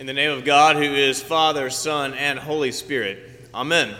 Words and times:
In 0.00 0.06
the 0.06 0.14
name 0.14 0.30
of 0.30 0.46
God, 0.46 0.76
who 0.76 0.82
is 0.82 1.22
Father, 1.22 1.68
Son, 1.68 2.14
and 2.14 2.38
Holy 2.38 2.72
Spirit. 2.72 3.18
Amen. 3.52 3.94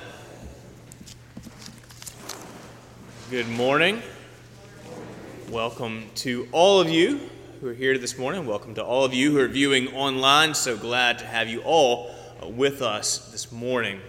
Good 3.31 3.47
morning. 3.51 4.01
Welcome 5.51 6.07
to 6.15 6.49
all 6.53 6.81
of 6.81 6.89
you 6.89 7.21
who 7.61 7.69
are 7.69 7.75
here 7.75 7.99
this 7.99 8.17
morning. 8.17 8.47
Welcome 8.47 8.75
to 8.77 8.83
all 8.83 9.05
of 9.05 9.13
you 9.13 9.33
who 9.33 9.41
are 9.41 9.47
viewing 9.47 9.89
online. 9.89 10.55
So 10.55 10.75
glad 10.75 11.19
to 11.19 11.27
have 11.27 11.51
you 11.51 11.61
all 11.67 12.11
with 12.45 12.81
us 12.81 13.31
this 13.31 13.53
morning. 13.53 14.01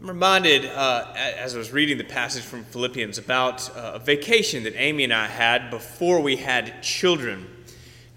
I'm 0.00 0.08
reminded, 0.08 0.64
uh, 0.64 1.12
as 1.14 1.54
I 1.54 1.58
was 1.58 1.70
reading 1.70 1.98
the 1.98 2.04
passage 2.04 2.42
from 2.42 2.64
Philippians, 2.64 3.16
about 3.18 3.70
uh, 3.76 3.92
a 3.94 3.98
vacation 4.00 4.64
that 4.64 4.74
Amy 4.74 5.04
and 5.04 5.14
I 5.14 5.28
had 5.28 5.70
before 5.70 6.18
we 6.18 6.34
had 6.34 6.82
children. 6.82 7.53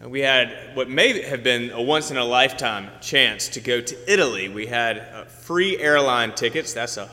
We 0.06 0.20
had 0.20 0.76
what 0.76 0.90
may 0.90 1.24
have 1.24 1.44
been 1.44 1.72
a 1.72 1.82
once 1.82 2.12
in 2.12 2.18
a 2.18 2.24
lifetime 2.24 2.92
chance 3.02 3.48
to 3.50 3.60
go 3.60 3.82
to 3.82 4.12
Italy. 4.14 4.48
We 4.48 4.68
had 4.68 5.00
uh, 5.00 5.26
free 5.26 5.80
airline 5.80 6.36
tickets. 6.36 6.72
That's 6.72 6.98
a 6.98 7.10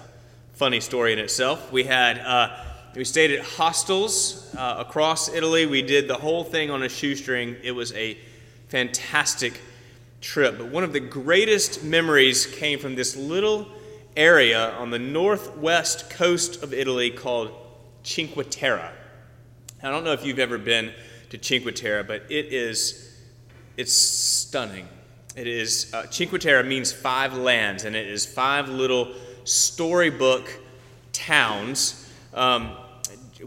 funny 0.53 0.81
story 0.81 1.15
in 1.15 1.19
itself. 1.19 1.73
We 1.73 1.85
had 1.85 2.19
uh, 2.19 2.55
we 2.95 3.05
stayed 3.05 3.31
at 3.31 3.43
hostels 3.43 4.55
uh, 4.55 4.85
across 4.87 5.31
Italy. 5.31 5.65
We 5.65 5.81
did 5.81 6.09
the 6.09 6.17
whole 6.17 6.45
thing 6.45 6.71
on 6.71 6.83
a 6.83 6.89
shoestring. 6.91 7.57
It 7.63 7.73
was 7.73 7.91
a 7.95 8.19
fantastic 8.69 9.63
trip. 10.21 10.59
But 10.59 10.67
one 10.69 10.85
of 10.85 10.93
the 10.93 11.01
greatest 11.01 11.83
memories 11.83 12.45
came 12.45 12.79
from 12.79 12.97
this 12.97 13.17
little 13.17 13.67
area 14.15 14.73
on 14.73 14.91
the 14.91 14.99
northwest 14.99 16.11
coast 16.11 16.63
of 16.63 16.75
Italy 16.75 17.11
called 17.11 17.51
Cinque 18.03 18.51
Terre. 18.51 18.93
I 19.83 19.91
don't 19.91 20.05
know 20.05 20.13
if 20.13 20.25
you've 20.25 20.39
ever 20.39 20.59
been 20.59 20.93
to 21.39 21.45
Cinque 21.45 21.75
Terre, 21.75 22.05
but 22.05 22.23
it 22.31 22.47
is 22.47 23.13
it's 23.77 23.93
stunning. 23.93 24.89
It 25.37 25.49
is 25.49 25.93
uh, 25.93 26.09
Cinque 26.11 26.41
Terre 26.41 26.63
means 26.63 26.93
five 26.93 27.35
lands, 27.35 27.85
and 27.85 27.97
it 27.97 28.07
is 28.07 28.25
five 28.25 28.69
little 28.69 29.13
storybook 29.43 30.61
towns 31.13 32.09
um, 32.35 32.77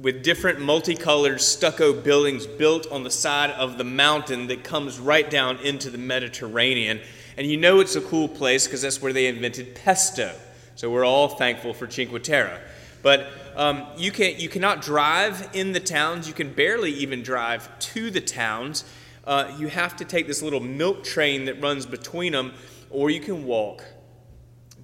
with 0.02 0.22
different 0.22 0.60
multicolored 0.60 1.40
stucco 1.40 1.94
buildings 1.94 2.46
built 2.46 2.92
on 2.92 3.04
the 3.04 3.10
side 3.10 3.52
of 3.52 3.78
the 3.78 3.84
mountain 3.84 4.48
that 4.48 4.64
comes 4.64 5.00
right 5.00 5.30
down 5.30 5.58
into 5.60 5.90
the 5.90 5.98
Mediterranean. 5.98 7.00
And 7.38 7.48
you 7.48 7.56
know 7.56 7.80
it's 7.80 7.96
a 7.96 8.02
cool 8.02 8.28
place 8.28 8.68
because 8.68 8.82
that's 8.82 9.02
where 9.02 9.14
they 9.14 9.28
invented 9.28 9.76
pesto. 9.76 10.36
So 10.76 10.92
we're 10.92 11.06
all 11.06 11.30
thankful 11.30 11.74
for 11.74 11.90
Cinque 11.90 12.22
Terre. 12.22 12.62
But 13.02 13.28
um, 13.56 13.86
you, 13.98 14.12
can, 14.12 14.40
you 14.40 14.50
cannot 14.50 14.82
drive 14.82 15.50
in 15.54 15.72
the 15.72 15.80
towns. 15.80 16.28
You 16.28 16.34
can 16.34 16.54
barely 16.54 16.92
even 16.92 17.24
drive 17.24 17.78
to 17.80 18.12
the 18.12 18.22
towns. 18.22 18.84
Uh, 19.24 19.54
you 19.58 19.68
have 19.68 19.96
to 19.98 20.06
take 20.06 20.28
this 20.28 20.42
little 20.42 20.60
milk 20.60 21.04
train 21.04 21.46
that 21.46 21.62
runs 21.62 21.86
between 21.86 22.34
them, 22.34 22.54
or 22.90 23.10
you 23.10 23.20
can 23.20 23.46
walk 23.46 23.84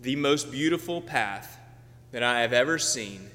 the 0.02 0.16
most 0.16 0.52
beautiful 0.52 1.02
path 1.02 1.58
that 2.12 2.24
I 2.24 2.42
have 2.42 2.52
ever 2.52 2.78
seen 2.78 3.30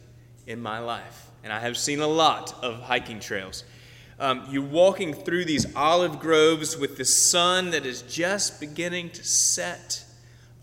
in 0.47 0.61
my 0.61 0.79
life. 0.79 1.31
And 1.43 1.53
I 1.53 1.61
have 1.61 1.77
seen 1.77 2.01
a 2.01 2.06
lot 2.06 2.55
of 2.62 2.83
hiking 2.83 3.21
trails. 3.21 3.65
Um, 4.21 4.47
you're 4.51 4.62
walking 4.62 5.15
through 5.15 5.45
these 5.45 5.75
olive 5.77 6.19
groves 6.19 6.77
with 6.77 6.97
the 6.97 7.05
sun 7.05 7.71
that 7.71 7.87
is 7.87 8.03
just 8.03 8.59
beginning 8.59 9.11
to 9.11 9.23
set 9.23 10.05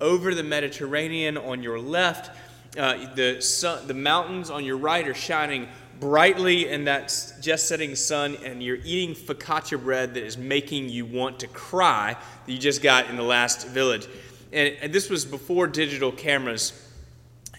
over 0.02 0.36
the 0.36 0.44
Mediterranean 0.44 1.38
on 1.38 1.64
your 1.64 1.80
left 1.80 2.30
uh, 2.78 3.14
the, 3.16 3.42
sun, 3.42 3.88
the 3.88 3.94
mountains 3.94 4.50
on 4.50 4.64
your 4.64 4.78
right 4.78 5.08
are 5.08 5.14
shining 5.14 5.68
brightly 6.00 6.70
in 6.70 6.86
that 6.86 7.08
just 7.42 7.68
setting 7.68 7.96
sun, 7.96 8.38
and 8.44 8.62
you're 8.62 8.80
eating 8.84 9.16
focaccia 9.16 9.82
bread 9.82 10.14
that 10.14 10.24
is 10.24 10.38
making 10.38 10.90
you 10.90 11.06
want 11.06 11.40
to 11.40 11.48
cry 11.48 12.16
that 12.46 12.52
you 12.52 12.58
just 12.58 12.82
got 12.82 13.10
in 13.10 13.16
the 13.16 13.24
last 13.24 13.68
village. 13.68 14.08
And, 14.52 14.76
and 14.82 14.94
this 14.94 15.10
was 15.10 15.26
before 15.26 15.68
digital 15.68 16.12
cameras, 16.12 16.74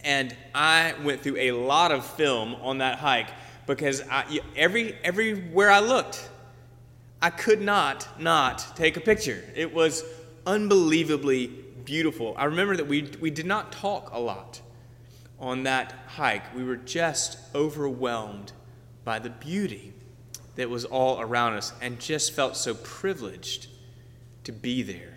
and 0.05 0.37
I 0.55 0.95
went 1.03 1.23
through 1.23 1.37
a 1.39 1.53
lot 1.53 1.93
of 1.93 2.05
film 2.05 2.55
on 2.57 2.79
that 2.79 2.99
hike 2.99 3.31
because 3.67 4.03
I, 4.09 4.41
every, 4.55 4.97
everywhere 5.03 5.71
I 5.71 5.81
looked, 5.81 6.29
I 7.21 7.31
could 7.31 7.61
not 7.61 8.07
not 8.21 8.77
take 8.77 8.97
a 8.97 9.01
picture. 9.01 9.43
It 9.55 9.75
was 9.75 10.05
unbelievably 10.47 11.49
beautiful. 11.85 12.35
I 12.37 12.45
remember 12.45 12.77
that 12.77 12.87
we, 12.87 13.11
we 13.21 13.31
did 13.31 13.47
not 13.47 13.73
talk 13.73 14.11
a 14.13 14.21
lot 14.21 14.61
on 15.39 15.65
that 15.65 15.95
hike, 16.07 16.55
we 16.55 16.65
were 16.65 16.77
just 16.77 17.39
overwhelmed 17.55 18.53
by 19.05 19.19
the 19.19 19.31
beauty 19.31 19.93
that 20.57 20.71
was 20.71 20.85
all 20.85 21.21
around 21.21 21.55
us 21.55 21.73
and 21.81 22.01
just 22.01 22.33
felt 22.33 22.57
so 22.57 22.75
privileged 22.75 23.69
to 24.45 24.53
be 24.53 24.83
there. 24.83 25.15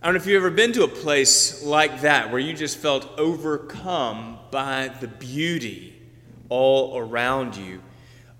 I 0.00 0.06
don't 0.06 0.14
know 0.14 0.20
if 0.20 0.26
you've 0.26 0.36
ever 0.36 0.50
been 0.50 0.72
to 0.74 0.84
a 0.84 0.88
place 0.88 1.64
like 1.64 2.02
that 2.02 2.30
where 2.30 2.38
you 2.38 2.52
just 2.52 2.76
felt 2.76 3.18
overcome 3.18 4.38
by 4.50 4.88
the 5.00 5.08
beauty 5.08 5.94
all 6.50 6.98
around 6.98 7.56
you. 7.56 7.80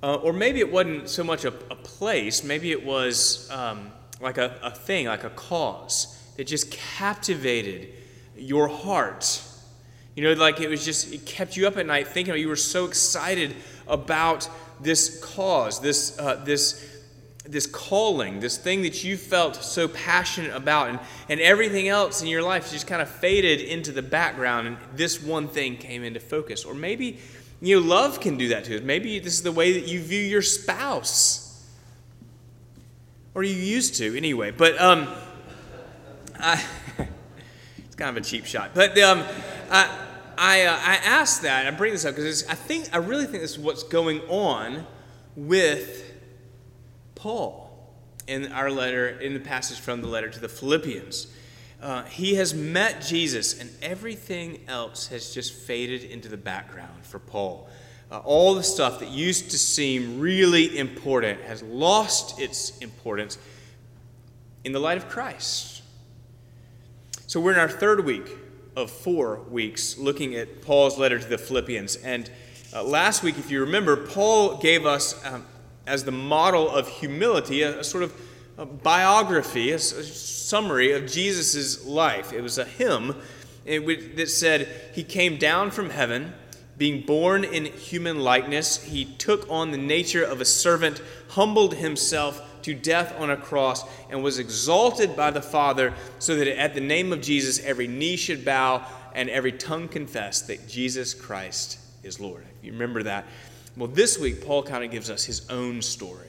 Uh, 0.02 0.16
or 0.16 0.34
maybe 0.34 0.60
it 0.60 0.70
wasn't 0.70 1.08
so 1.08 1.24
much 1.24 1.46
a, 1.46 1.48
a 1.70 1.76
place, 1.76 2.44
maybe 2.44 2.70
it 2.70 2.84
was 2.84 3.50
um, 3.50 3.90
like 4.20 4.36
a, 4.36 4.58
a 4.62 4.70
thing, 4.70 5.06
like 5.06 5.24
a 5.24 5.30
cause 5.30 6.20
that 6.36 6.46
just 6.46 6.70
captivated 6.70 7.88
your 8.36 8.68
heart 8.68 9.42
you 10.14 10.22
know, 10.22 10.32
like 10.34 10.60
it 10.60 10.68
was 10.68 10.84
just, 10.84 11.12
it 11.12 11.26
kept 11.26 11.56
you 11.56 11.66
up 11.66 11.76
at 11.76 11.86
night 11.86 12.08
thinking, 12.08 12.34
you 12.36 12.48
were 12.48 12.56
so 12.56 12.84
excited 12.84 13.56
about 13.88 14.48
this 14.80 15.20
cause, 15.22 15.80
this, 15.80 16.18
uh, 16.18 16.42
this, 16.44 16.94
this 17.46 17.66
calling, 17.66 18.40
this 18.40 18.56
thing 18.56 18.82
that 18.82 19.04
you 19.04 19.16
felt 19.16 19.56
so 19.56 19.88
passionate 19.88 20.54
about, 20.54 20.88
and, 20.88 21.00
and 21.28 21.40
everything 21.40 21.88
else 21.88 22.22
in 22.22 22.28
your 22.28 22.42
life 22.42 22.70
just 22.70 22.86
kind 22.86 23.02
of 23.02 23.08
faded 23.08 23.60
into 23.60 23.92
the 23.92 24.02
background, 24.02 24.66
and 24.66 24.76
this 24.94 25.22
one 25.22 25.48
thing 25.48 25.76
came 25.76 26.04
into 26.04 26.20
focus. 26.20 26.64
Or 26.64 26.74
maybe, 26.74 27.18
you 27.60 27.80
know, 27.80 27.86
love 27.86 28.20
can 28.20 28.38
do 28.38 28.48
that 28.48 28.64
to 28.64 28.76
us. 28.76 28.82
Maybe 28.82 29.18
this 29.18 29.34
is 29.34 29.42
the 29.42 29.52
way 29.52 29.72
that 29.72 29.88
you 29.88 30.00
view 30.00 30.20
your 30.20 30.42
spouse, 30.42 31.40
or 33.34 33.42
you 33.42 33.54
used 33.54 33.96
to 33.96 34.16
anyway. 34.16 34.50
But 34.50 34.80
um, 34.80 35.08
I, 36.38 36.64
it's 37.78 37.96
kind 37.96 38.16
of 38.16 38.22
a 38.22 38.26
cheap 38.26 38.46
shot. 38.46 38.70
But 38.74 38.96
um, 38.98 39.24
I, 39.70 39.98
I, 40.36 40.62
uh, 40.62 40.72
I 40.72 40.94
ask 40.96 41.42
that, 41.42 41.66
I 41.66 41.70
bring 41.70 41.92
this 41.92 42.04
up 42.04 42.14
because 42.14 42.46
I 42.48 42.54
think 42.54 42.88
I 42.92 42.98
really 42.98 43.26
think 43.26 43.42
this 43.42 43.52
is 43.52 43.58
what's 43.58 43.82
going 43.82 44.20
on 44.22 44.86
with 45.36 46.12
Paul 47.14 47.70
in 48.26 48.52
our 48.52 48.70
letter, 48.70 49.08
in 49.08 49.34
the 49.34 49.40
passage 49.40 49.80
from 49.80 50.02
the 50.02 50.08
letter 50.08 50.30
to 50.30 50.40
the 50.40 50.48
Philippians. 50.48 51.28
Uh, 51.82 52.02
he 52.04 52.36
has 52.36 52.54
met 52.54 53.02
Jesus, 53.02 53.60
and 53.60 53.70
everything 53.82 54.60
else 54.68 55.08
has 55.08 55.34
just 55.34 55.52
faded 55.52 56.04
into 56.04 56.28
the 56.28 56.36
background 56.36 57.04
for 57.04 57.18
Paul. 57.18 57.68
Uh, 58.10 58.18
all 58.18 58.54
the 58.54 58.62
stuff 58.62 59.00
that 59.00 59.10
used 59.10 59.50
to 59.50 59.58
seem 59.58 60.20
really 60.20 60.78
important 60.78 61.40
has 61.42 61.62
lost 61.62 62.40
its 62.40 62.78
importance 62.78 63.38
in 64.64 64.72
the 64.72 64.78
light 64.78 64.96
of 64.96 65.08
Christ. 65.08 65.82
So 67.26 67.40
we're 67.40 67.52
in 67.52 67.58
our 67.58 67.68
third 67.68 68.04
week 68.04 68.28
of 68.76 68.90
four 68.90 69.40
weeks 69.50 69.98
looking 69.98 70.34
at 70.34 70.62
Paul's 70.62 70.98
letter 70.98 71.18
to 71.18 71.26
the 71.26 71.38
Philippians. 71.38 71.96
And 71.96 72.30
uh, 72.72 72.82
last 72.82 73.22
week, 73.22 73.38
if 73.38 73.50
you 73.50 73.60
remember, 73.60 73.96
Paul 73.96 74.58
gave 74.58 74.84
us, 74.84 75.24
um, 75.24 75.46
as 75.86 76.04
the 76.04 76.12
model 76.12 76.68
of 76.68 76.88
humility, 76.88 77.62
a, 77.62 77.80
a 77.80 77.84
sort 77.84 78.02
of 78.02 78.12
a 78.58 78.66
biography, 78.66 79.70
a, 79.70 79.76
a, 79.76 79.78
summary 79.78 80.92
of 80.92 81.10
Jesus' 81.10 81.84
life. 81.84 82.32
It 82.32 82.40
was 82.40 82.58
a 82.58 82.64
hymn 82.64 83.16
that 83.64 84.28
said, 84.28 84.68
He 84.94 85.02
came 85.02 85.38
down 85.38 85.70
from 85.70 85.90
heaven. 85.90 86.34
Being 86.76 87.06
born 87.06 87.44
in 87.44 87.66
human 87.66 88.18
likeness, 88.18 88.82
he 88.82 89.04
took 89.04 89.48
on 89.48 89.70
the 89.70 89.78
nature 89.78 90.24
of 90.24 90.40
a 90.40 90.44
servant, 90.44 91.00
humbled 91.30 91.74
himself 91.74 92.42
to 92.64 92.74
death 92.74 93.14
on 93.18 93.30
a 93.30 93.36
cross 93.36 93.84
and 94.10 94.22
was 94.22 94.38
exalted 94.38 95.14
by 95.14 95.30
the 95.30 95.42
Father 95.42 95.94
so 96.18 96.36
that 96.36 96.48
at 96.48 96.74
the 96.74 96.80
name 96.80 97.12
of 97.12 97.20
Jesus 97.20 97.62
every 97.64 97.86
knee 97.86 98.16
should 98.16 98.44
bow 98.44 98.86
and 99.14 99.30
every 99.30 99.52
tongue 99.52 99.86
confess 99.86 100.42
that 100.42 100.66
Jesus 100.68 101.14
Christ 101.14 101.78
is 102.02 102.20
Lord. 102.20 102.44
You 102.62 102.72
remember 102.72 103.02
that? 103.04 103.26
Well, 103.76 103.88
this 103.88 104.18
week, 104.18 104.44
Paul 104.44 104.62
kind 104.62 104.84
of 104.84 104.90
gives 104.90 105.10
us 105.10 105.24
his 105.24 105.48
own 105.50 105.82
story. 105.82 106.28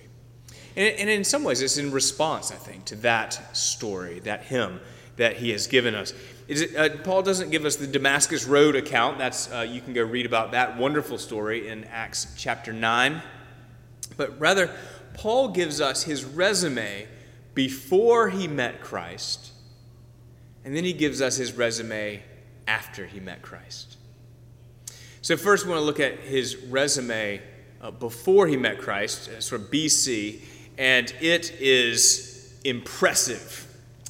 And, 0.75 1.09
in 1.09 1.23
some 1.23 1.45
ways, 1.45 1.61
it's 1.61 1.77
in 1.77 1.91
response, 1.91 2.51
I 2.51 2.55
think, 2.55 2.85
to 2.85 2.95
that 2.97 3.55
story, 3.55 4.19
that 4.21 4.43
hymn 4.43 4.81
that 5.15 5.37
he 5.37 5.51
has 5.51 5.67
given 5.67 5.95
us. 5.95 6.13
It, 6.49 6.75
uh, 6.75 6.97
Paul 7.03 7.21
doesn't 7.21 7.49
give 7.49 7.63
us 7.63 7.77
the 7.77 7.87
Damascus 7.87 8.45
Road 8.45 8.75
account. 8.75 9.17
That's 9.17 9.49
uh, 9.51 9.61
you 9.61 9.79
can 9.79 9.93
go 9.93 10.03
read 10.03 10.25
about 10.25 10.51
that 10.51 10.77
wonderful 10.77 11.17
story 11.17 11.69
in 11.69 11.85
Acts 11.85 12.33
chapter 12.37 12.73
9. 12.73 13.21
But 14.17 14.39
rather, 14.39 14.69
Paul 15.17 15.49
gives 15.49 15.81
us 15.81 16.03
his 16.03 16.23
resume 16.23 17.07
before 17.53 18.29
he 18.29 18.47
met 18.47 18.81
Christ, 18.81 19.51
and 20.63 20.75
then 20.75 20.83
he 20.83 20.93
gives 20.93 21.21
us 21.21 21.37
his 21.37 21.53
resume 21.53 22.21
after 22.67 23.05
he 23.05 23.19
met 23.19 23.41
Christ. 23.41 23.97
So, 25.21 25.37
first, 25.37 25.65
we 25.65 25.71
want 25.71 25.81
to 25.81 25.85
look 25.85 25.99
at 25.99 26.19
his 26.19 26.55
resume 26.55 27.41
uh, 27.81 27.91
before 27.91 28.47
he 28.47 28.57
met 28.57 28.79
Christ, 28.79 29.29
uh, 29.29 29.41
sort 29.41 29.61
of 29.61 29.71
BC, 29.71 30.41
and 30.77 31.13
it 31.21 31.51
is 31.59 32.53
impressive. 32.63 33.67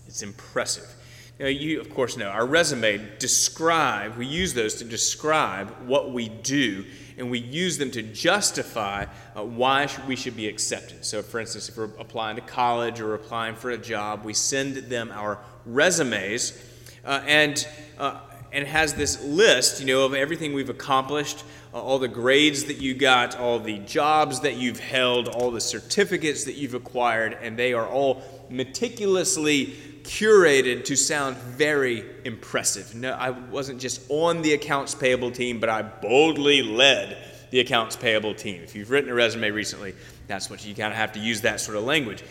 It's 0.07 0.23
impressive. 0.23 0.94
Now, 1.37 1.47
you, 1.47 1.81
of 1.81 1.89
course, 1.89 2.15
know 2.15 2.29
our 2.29 2.45
resume 2.45 3.01
describe, 3.19 4.15
we 4.15 4.25
use 4.25 4.53
those 4.53 4.75
to 4.75 4.85
describe 4.85 5.69
what 5.85 6.13
we 6.13 6.29
do, 6.29 6.85
and 7.17 7.29
we 7.29 7.39
use 7.39 7.77
them 7.77 7.91
to 7.91 8.01
justify 8.01 9.05
uh, 9.35 9.43
why 9.43 9.89
we 10.07 10.15
should 10.15 10.37
be 10.37 10.47
accepted. 10.47 11.03
So, 11.03 11.21
for 11.21 11.41
instance, 11.41 11.67
if 11.67 11.75
we're 11.75 11.89
applying 11.99 12.37
to 12.37 12.41
college 12.41 13.01
or 13.01 13.15
applying 13.15 13.55
for 13.55 13.71
a 13.71 13.77
job, 13.77 14.23
we 14.23 14.33
send 14.33 14.75
them 14.75 15.11
our 15.11 15.39
resumes, 15.65 16.57
uh, 17.03 17.21
and, 17.27 17.67
uh, 17.97 18.21
and 18.53 18.65
has 18.65 18.93
this 18.93 19.21
list, 19.21 19.81
you 19.81 19.87
know, 19.87 20.05
of 20.05 20.13
everything 20.13 20.53
we've 20.53 20.69
accomplished, 20.69 21.43
uh, 21.73 21.81
all 21.81 21.99
the 21.99 22.07
grades 22.07 22.63
that 22.63 22.77
you 22.77 22.93
got, 22.93 23.37
all 23.37 23.59
the 23.59 23.79
jobs 23.79 24.39
that 24.39 24.55
you've 24.55 24.79
held, 24.79 25.27
all 25.27 25.51
the 25.51 25.59
certificates 25.59 26.45
that 26.45 26.55
you've 26.55 26.75
acquired, 26.75 27.37
and 27.41 27.59
they 27.59 27.73
are 27.73 27.87
all 27.87 28.23
meticulously 28.49 29.75
curated 30.05 30.85
to 30.85 30.95
sound 30.95 31.35
very 31.37 32.05
impressive. 32.23 32.95
No, 32.95 33.11
I 33.11 33.31
wasn't 33.31 33.81
just 33.81 34.01
on 34.09 34.41
the 34.41 34.53
accounts 34.53 34.95
payable 34.95 35.31
team, 35.31 35.59
but 35.59 35.67
I 35.67 35.81
boldly 35.81 36.61
led 36.61 37.17
the 37.51 37.59
accounts 37.59 37.95
payable 37.95 38.35
team. 38.35 38.61
If 38.61 38.75
you've 38.75 38.91
written 38.91 39.09
a 39.09 39.13
resume 39.13 39.49
recently, 39.51 39.95
that's 40.27 40.49
what 40.49 40.65
you 40.65 40.75
kind 40.75 40.91
of 40.91 40.97
have 40.97 41.13
to 41.13 41.19
use 41.19 41.41
that 41.41 41.59
sort 41.59 41.77
of 41.77 41.83
language. 41.83 42.23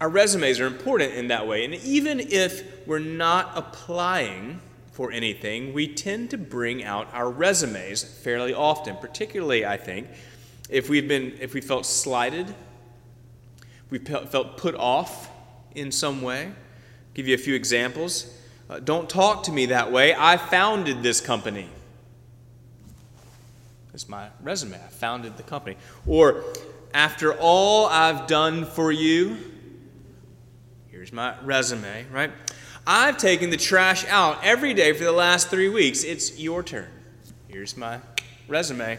Our 0.00 0.08
resumes 0.08 0.60
are 0.60 0.66
important 0.66 1.14
in 1.14 1.28
that 1.28 1.46
way, 1.46 1.64
and 1.64 1.74
even 1.74 2.20
if 2.20 2.86
we're 2.86 2.98
not 2.98 3.52
applying 3.56 4.60
for 4.92 5.12
anything, 5.12 5.72
we 5.72 5.88
tend 5.88 6.30
to 6.30 6.38
bring 6.38 6.84
out 6.84 7.08
our 7.12 7.30
resumes 7.30 8.02
fairly 8.02 8.52
often, 8.52 8.96
particularly, 8.96 9.64
I 9.64 9.76
think, 9.76 10.08
if 10.68 10.88
we've 10.88 11.08
been 11.08 11.36
if 11.40 11.54
we 11.54 11.60
felt 11.60 11.86
slighted, 11.86 12.52
we 13.90 13.98
felt 13.98 14.56
put 14.56 14.74
off 14.74 15.30
in 15.74 15.92
some 15.92 16.22
way. 16.22 16.46
I'll 16.46 16.54
give 17.14 17.28
you 17.28 17.34
a 17.34 17.38
few 17.38 17.54
examples. 17.54 18.34
Uh, 18.68 18.80
don't 18.80 19.08
talk 19.08 19.44
to 19.44 19.52
me 19.52 19.66
that 19.66 19.90
way. 19.90 20.14
I 20.14 20.36
founded 20.36 21.02
this 21.02 21.20
company. 21.20 21.68
That's 23.92 24.08
my 24.08 24.28
resume. 24.42 24.76
I 24.76 24.88
founded 24.88 25.36
the 25.36 25.42
company. 25.42 25.76
Or, 26.06 26.44
after 26.94 27.34
all 27.34 27.86
I've 27.86 28.26
done 28.26 28.64
for 28.64 28.92
you, 28.92 29.36
here's 30.90 31.12
my 31.12 31.34
resume, 31.42 32.06
right? 32.12 32.30
I've 32.86 33.18
taken 33.18 33.50
the 33.50 33.56
trash 33.56 34.06
out 34.06 34.42
every 34.42 34.72
day 34.72 34.92
for 34.92 35.04
the 35.04 35.12
last 35.12 35.48
three 35.48 35.68
weeks. 35.68 36.04
It's 36.04 36.38
your 36.38 36.62
turn. 36.62 36.88
Here's 37.48 37.76
my 37.76 38.00
resume. 38.46 38.98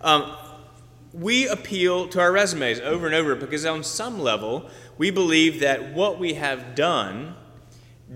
Um, 0.00 0.34
we 1.12 1.46
appeal 1.46 2.08
to 2.08 2.20
our 2.20 2.32
resumes 2.32 2.80
over 2.80 3.06
and 3.06 3.14
over 3.14 3.34
because, 3.34 3.66
on 3.66 3.84
some 3.84 4.18
level, 4.18 4.68
we 4.98 5.10
believe 5.10 5.60
that 5.60 5.92
what 5.92 6.18
we 6.18 6.34
have 6.34 6.74
done 6.74 7.34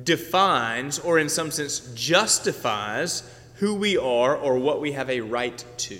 defines, 0.02 0.98
or 0.98 1.19
in 1.19 1.28
some 1.28 1.50
sense, 1.50 1.81
justifies 1.94 3.31
who 3.56 3.75
we 3.75 3.96
are 3.96 4.37
or 4.37 4.58
what 4.58 4.81
we 4.81 4.93
have 4.93 5.10
a 5.10 5.20
right 5.20 5.64
to. 5.78 5.98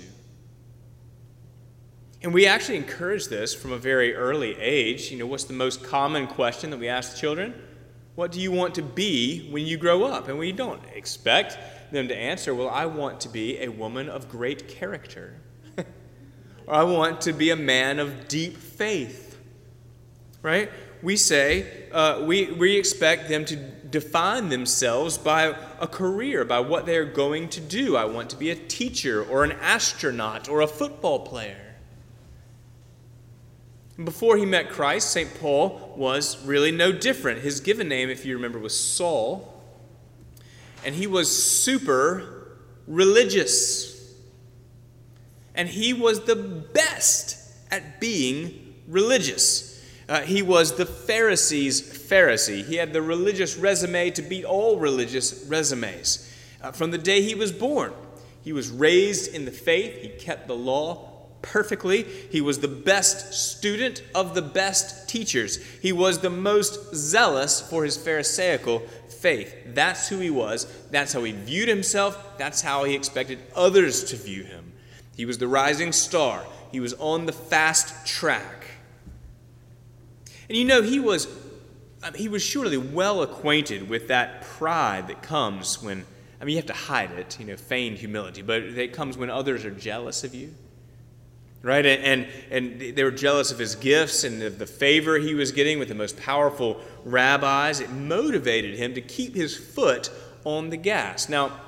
And 2.21 2.33
we 2.33 2.47
actually 2.47 2.77
encourage 2.77 3.27
this 3.27 3.53
from 3.53 3.71
a 3.71 3.77
very 3.77 4.15
early 4.15 4.57
age. 4.59 5.11
You 5.11 5.19
know, 5.19 5.27
what's 5.27 5.43
the 5.43 5.53
most 5.53 5.83
common 5.83 6.27
question 6.27 6.71
that 6.71 6.79
we 6.79 6.87
ask 6.87 7.17
children? 7.17 7.53
What 8.15 8.31
do 8.31 8.41
you 8.41 8.51
want 8.51 8.73
to 8.75 8.81
be 8.81 9.47
when 9.51 9.65
you 9.65 9.77
grow 9.77 10.03
up? 10.03 10.27
And 10.27 10.39
we 10.39 10.51
don't 10.51 10.81
expect 10.95 11.59
them 11.91 12.07
to 12.07 12.15
answer, 12.15 12.55
Well, 12.55 12.69
I 12.69 12.87
want 12.87 13.21
to 13.21 13.29
be 13.29 13.59
a 13.59 13.69
woman 13.69 14.09
of 14.09 14.29
great 14.29 14.67
character. 14.67 15.35
I 16.67 16.83
want 16.83 17.21
to 17.21 17.33
be 17.33 17.49
a 17.49 17.55
man 17.55 17.99
of 17.99 18.27
deep 18.27 18.57
faith 18.57 19.27
right? 20.47 20.71
We 21.01 21.17
say, 21.17 21.89
uh, 21.91 22.23
we, 22.25 22.51
we 22.51 22.77
expect 22.77 23.27
them 23.27 23.43
to 23.45 23.55
define 23.55 24.47
themselves 24.49 25.17
by 25.17 25.55
a 25.79 25.87
career, 25.87 26.45
by 26.45 26.61
what 26.61 26.85
they're 26.85 27.05
going 27.05 27.49
to 27.49 27.61
do. 27.61 27.97
I 27.97 28.05
want 28.05 28.29
to 28.31 28.37
be 28.37 28.49
a 28.49 28.55
teacher 28.55 29.23
or 29.23 29.43
an 29.43 29.51
astronaut 29.53 30.47
or 30.49 30.61
a 30.61 30.67
football 30.67 31.19
player. 31.19 31.75
Before 34.01 34.37
he 34.37 34.45
met 34.45 34.69
Christ, 34.69 35.11
St. 35.11 35.39
Paul 35.39 35.93
was 35.97 36.43
really 36.45 36.71
no 36.71 36.91
different. 36.91 37.41
His 37.41 37.59
given 37.59 37.89
name, 37.89 38.09
if 38.09 38.25
you 38.25 38.35
remember, 38.35 38.59
was 38.59 38.79
Saul, 38.79 39.61
and 40.85 40.95
he 40.95 41.07
was 41.07 41.29
super 41.35 42.55
religious. 42.87 43.96
And 45.57 45.67
he 45.67 45.91
was 45.91 46.23
the 46.23 46.35
best 46.35 47.51
at 47.69 47.99
being 47.99 48.75
religious. 48.87 49.83
Uh, 50.07 50.21
he 50.21 50.41
was 50.41 50.77
the 50.77 50.85
Pharisees' 50.85 51.81
Pharisee. 51.81 52.63
He 52.63 52.75
had 52.75 52.93
the 52.93 53.01
religious 53.01 53.57
resume 53.57 54.11
to 54.11 54.21
beat 54.21 54.45
all 54.45 54.77
religious 54.77 55.45
resumes. 55.49 56.33
Uh, 56.61 56.71
from 56.71 56.91
the 56.91 56.97
day 56.97 57.21
he 57.21 57.35
was 57.35 57.51
born, 57.51 57.91
he 58.43 58.53
was 58.53 58.69
raised 58.69 59.33
in 59.33 59.43
the 59.43 59.51
faith, 59.51 60.01
he 60.01 60.07
kept 60.07 60.47
the 60.47 60.55
law 60.55 61.17
perfectly. 61.41 62.03
He 62.03 62.39
was 62.39 62.59
the 62.59 62.67
best 62.67 63.33
student 63.33 64.03
of 64.15 64.35
the 64.35 64.41
best 64.41 65.09
teachers. 65.09 65.63
He 65.81 65.91
was 65.91 66.19
the 66.19 66.29
most 66.29 66.95
zealous 66.95 67.61
for 67.61 67.83
his 67.83 67.97
Pharisaical 67.97 68.79
faith. 69.09 69.55
That's 69.67 70.07
who 70.07 70.19
he 70.19 70.29
was. 70.29 70.65
That's 70.91 71.13
how 71.13 71.23
he 71.23 71.31
viewed 71.31 71.69
himself. 71.69 72.37
That's 72.37 72.61
how 72.61 72.83
he 72.83 72.95
expected 72.95 73.39
others 73.55 74.03
to 74.05 74.15
view 74.15 74.43
him. 74.43 74.73
He 75.17 75.25
was 75.25 75.39
the 75.39 75.47
rising 75.47 75.91
star. 75.91 76.45
He 76.71 76.79
was 76.79 76.93
on 76.93 77.25
the 77.25 77.33
fast 77.33 78.05
track. 78.05 78.67
And 80.47 80.57
you 80.57 80.63
know, 80.63 80.83
he 80.83 80.99
was, 80.99 81.27
he 82.15 82.29
was 82.29 82.43
surely 82.43 82.77
well 82.77 83.23
acquainted 83.23 83.89
with 83.89 84.07
that 84.09 84.43
pride 84.43 85.07
that 85.07 85.23
comes 85.23 85.81
when, 85.81 86.05
I 86.39 86.45
mean, 86.45 86.53
you 86.53 86.57
have 86.57 86.67
to 86.67 86.73
hide 86.73 87.11
it, 87.11 87.39
you 87.39 87.47
know, 87.47 87.57
feigned 87.57 87.97
humility, 87.97 88.43
but 88.43 88.61
it 88.61 88.93
comes 88.93 89.17
when 89.17 89.29
others 89.31 89.65
are 89.65 89.71
jealous 89.71 90.23
of 90.23 90.35
you. 90.35 90.53
Right? 91.63 91.85
And, 91.85 92.03
and, 92.03 92.79
and 92.79 92.95
they 92.95 93.03
were 93.03 93.11
jealous 93.11 93.51
of 93.51 93.57
his 93.57 93.75
gifts 93.75 94.23
and 94.23 94.43
of 94.43 94.59
the 94.59 94.67
favor 94.67 95.17
he 95.17 95.33
was 95.33 95.51
getting 95.51 95.79
with 95.79 95.87
the 95.87 95.95
most 95.95 96.15
powerful 96.15 96.79
rabbis. 97.03 97.79
It 97.79 97.89
motivated 97.89 98.75
him 98.75 98.93
to 98.93 99.01
keep 99.01 99.33
his 99.35 99.57
foot 99.57 100.11
on 100.45 100.69
the 100.69 100.77
gas. 100.77 101.27
Now, 101.27 101.59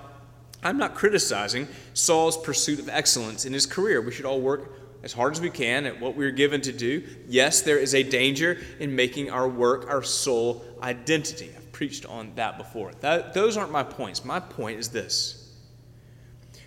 I'm 0.61 0.77
not 0.77 0.95
criticizing 0.95 1.67
Saul's 1.93 2.37
pursuit 2.37 2.79
of 2.79 2.89
excellence 2.89 3.45
in 3.45 3.53
his 3.53 3.65
career. 3.65 4.01
We 4.01 4.11
should 4.11 4.25
all 4.25 4.41
work 4.41 4.73
as 5.03 5.13
hard 5.13 5.33
as 5.33 5.41
we 5.41 5.49
can 5.49 5.85
at 5.85 5.99
what 5.99 6.15
we're 6.15 6.31
given 6.31 6.61
to 6.61 6.73
do. 6.73 7.03
Yes, 7.27 7.61
there 7.61 7.77
is 7.77 7.95
a 7.95 8.03
danger 8.03 8.57
in 8.79 8.95
making 8.95 9.29
our 9.29 9.47
work 9.47 9.89
our 9.89 10.03
sole 10.03 10.63
identity. 10.81 11.49
I've 11.55 11.71
preached 11.71 12.05
on 12.05 12.33
that 12.35 12.57
before. 12.57 12.91
That, 12.99 13.33
those 13.33 13.55
aren't 13.55 13.71
my 13.71 13.83
points. 13.83 14.25
My 14.25 14.39
point 14.39 14.79
is 14.79 14.89
this 14.89 15.35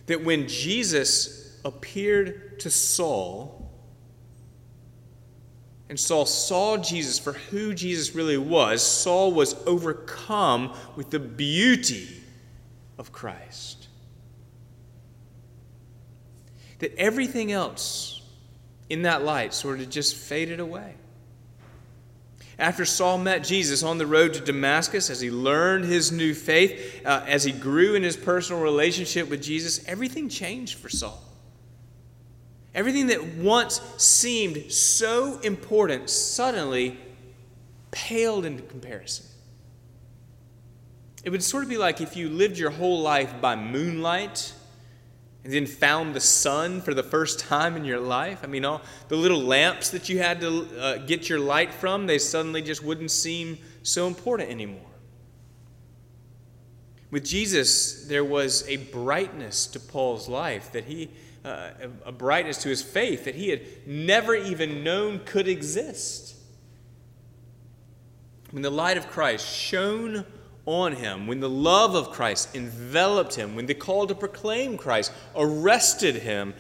that 0.07 0.25
when 0.25 0.49
Jesus 0.49 1.61
appeared 1.65 2.59
to 2.61 2.71
Saul, 2.71 3.71
and 5.89 6.01
Saul 6.01 6.27
saw 6.27 6.77
Jesus 6.77 7.19
for 7.19 7.35
who 7.35 7.75
Jesus 7.75 8.15
really 8.15 8.39
was, 8.39 8.83
Saul 8.83 9.33
was 9.33 9.55
overcome 9.67 10.75
with 10.97 11.11
the 11.11 11.21
beauty 11.21 12.09
of 12.99 13.13
Christ. 13.13 13.82
That 16.83 16.97
everything 16.99 17.53
else 17.53 18.21
in 18.91 19.03
that 19.03 19.23
light 19.23 19.55
sort 19.55 19.79
of 19.79 19.89
just 19.89 20.17
faded 20.17 20.59
away. 20.59 20.95
After 22.59 22.85
Saul 22.85 23.19
met 23.19 23.45
Jesus 23.45 23.85
on 23.85 23.99
the 23.99 24.07
road 24.07 24.35
to 24.35 24.41
Damascus, 24.41 25.09
as 25.09 25.21
he 25.21 25.31
learned 25.31 25.85
his 25.85 26.11
new 26.11 26.35
faith, 26.35 27.07
uh, 27.07 27.25
as 27.29 27.45
he 27.45 27.53
grew 27.53 27.95
in 27.95 28.03
his 28.03 28.17
personal 28.17 28.61
relationship 28.61 29.31
with 29.31 29.41
Jesus, 29.41 29.85
everything 29.87 30.29
changed 30.29 30.77
for 30.77 30.89
Saul. 30.89 31.23
Everything 32.75 33.07
that 33.07 33.37
once 33.37 33.81
seemed 33.97 34.73
so 34.73 35.39
important 35.39 36.11
suddenly 36.11 36.99
paled 37.93 38.45
into 38.45 38.65
comparison. 38.65 39.27
It 41.23 41.31
would 41.31 41.45
sort 41.45 41.63
of 41.63 41.71
be 41.71 41.79
like 41.79 42.01
if 42.01 42.17
you 42.17 42.29
lived 42.29 42.59
your 42.59 42.71
whole 42.71 43.03
life 43.03 43.41
by 43.41 43.55
moonlight 43.55 44.53
and 45.45 45.53
then 45.53 45.67
found 45.67 46.15
the 46.15 46.21
sun 46.21 46.81
for 46.81 46.95
the 46.95 47.03
first 47.03 47.41
time 47.41 47.77
in 47.77 47.85
your 47.85 47.99
life. 47.99 48.41
I 48.45 48.47
mean, 48.47 48.65
all 48.65 48.81
the 49.09 49.17
little 49.17 49.41
lamps 49.41 49.91
that 49.91 50.09
you 50.09 50.19
had 50.19 50.41
to 50.41 50.81
uh, 50.81 50.97
get 50.99 51.29
your 51.29 51.41
light 51.41 51.75
from, 51.75 52.07
they 52.07 52.19
suddenly 52.19 52.63
just 52.63 52.83
wouldn't 52.83 53.11
seem 53.11 53.59
so 53.83 54.07
important 54.07 54.51
anymore. 54.51 54.81
With 57.11 57.25
Jesus, 57.25 58.07
there 58.07 58.25
was 58.25 58.67
a 58.69 58.77
brightness 58.77 59.67
to 59.69 59.81
Paul's 59.81 60.29
life 60.29 60.73
that 60.73 60.85
he, 60.85 61.11
uh, 61.45 61.71
a 62.07 62.13
brightness 62.13 62.59
to 62.59 62.69
his 62.69 62.83
faith 62.83 63.25
that 63.25 63.35
he 63.35 63.51
had 63.51 63.63
never 63.87 64.35
even 64.35 64.85
known 64.85 65.21
could 65.25 65.49
exist. 65.49 66.37
When 68.53 68.63
the 68.63 68.71
light 68.71 68.97
of 68.97 69.09
Christ 69.09 69.47
shone 69.47 70.25
on 70.67 70.93
him, 70.93 71.27
when 71.27 71.41
the 71.41 71.51
love 71.51 71.95
of 71.95 72.11
Christ 72.11 72.55
enveloped 72.55 73.35
him, 73.35 73.57
when 73.57 73.67
the 73.67 73.75
call 73.75 74.07
to 74.07 74.15
proclaim 74.15 74.77
Christ 74.79 75.13
arrested 75.35 76.17
him, 76.17 76.55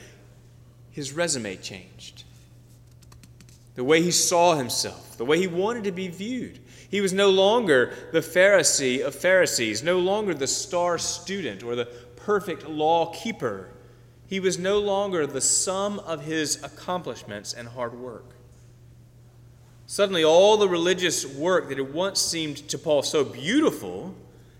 his 0.90 1.12
resume 1.12 1.56
changed. 1.56 2.24
the 3.74 3.84
way 3.84 4.02
he 4.02 4.10
saw 4.10 4.54
himself, 4.54 5.16
the 5.16 5.24
way 5.24 5.38
he 5.38 5.46
wanted 5.46 5.84
to 5.84 5.92
be 5.92 6.08
viewed. 6.08 6.58
He 6.90 7.00
was 7.00 7.12
no 7.12 7.30
longer 7.30 7.94
the 8.12 8.20
Pharisee 8.20 9.02
of 9.02 9.14
Pharisees, 9.14 9.82
no 9.82 9.98
longer 9.98 10.34
the 10.34 10.46
star 10.46 10.98
student 10.98 11.62
or 11.62 11.74
the 11.74 11.86
perfect 12.16 12.68
law 12.68 13.12
keeper. 13.14 13.70
He 14.26 14.40
was 14.40 14.58
no 14.58 14.78
longer 14.78 15.26
the 15.26 15.40
sum 15.40 15.98
of 16.00 16.24
his 16.24 16.62
accomplishments 16.62 17.54
and 17.54 17.68
hard 17.68 17.98
work. 17.98 18.34
Suddenly, 19.86 20.24
all 20.24 20.56
the 20.56 20.68
religious 20.68 21.26
work 21.26 21.68
that 21.68 21.78
had 21.78 21.92
once 21.92 22.20
seemed 22.20 22.68
to 22.68 22.78
Paul 22.78 23.02
so 23.02 23.24
beautiful 23.24 24.14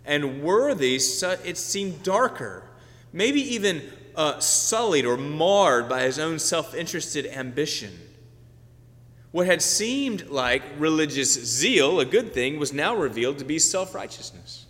and 0.05 0.43
worthy, 0.43 0.97
it 0.97 1.57
seemed 1.57 2.02
darker, 2.02 2.64
maybe 3.12 3.41
even 3.55 3.83
uh, 4.17 4.38
sullied 4.41 5.07
or 5.07 5.17
marred 5.17 5.88
by 5.88 6.02
his 6.02 6.19
own 6.19 6.38
self 6.38 6.75
interested 6.75 7.26
ambition. 7.26 7.99
What 9.31 9.47
had 9.47 9.62
seemed 9.62 10.29
like 10.29 10.62
religious 10.79 11.33
zeal, 11.33 12.00
a 12.00 12.05
good 12.05 12.35
thing, 12.35 12.59
was 12.59 12.73
now 12.73 12.95
revealed 12.95 13.38
to 13.38 13.45
be 13.45 13.59
self 13.59 13.95
righteousness. 13.95 14.67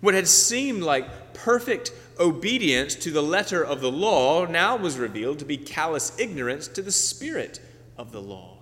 What 0.00 0.14
had 0.14 0.26
seemed 0.26 0.82
like 0.82 1.32
perfect 1.32 1.92
obedience 2.18 2.96
to 2.96 3.12
the 3.12 3.22
letter 3.22 3.64
of 3.64 3.80
the 3.80 3.90
law 3.90 4.46
now 4.46 4.76
was 4.76 4.98
revealed 4.98 5.38
to 5.38 5.44
be 5.44 5.56
callous 5.56 6.18
ignorance 6.18 6.66
to 6.68 6.82
the 6.82 6.90
spirit 6.90 7.60
of 7.96 8.10
the 8.10 8.20
law. 8.20 8.58